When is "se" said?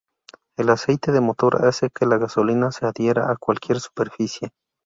2.71-2.87